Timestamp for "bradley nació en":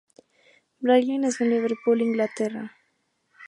0.79-1.51